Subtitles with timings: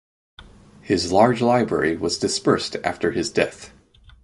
[0.81, 3.71] His large library was dispersed after his death.